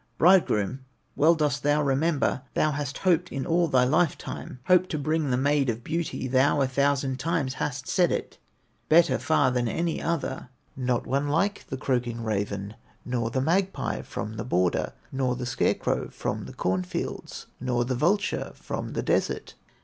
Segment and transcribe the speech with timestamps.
[0.17, 0.83] Bridegroom,
[1.15, 5.29] well dost thou remember, Thou hast hoped it all thy life time, Hoped to bring
[5.29, 8.39] the Maid of Beauty, Thou a thousand times hast said it,
[8.89, 12.73] Better far than any other, Not one like the croaking raven,
[13.05, 17.93] Nor the magpie from the border, Nor the scarecrow from the corn fields, Nor the
[17.93, 19.53] vulture from the desert.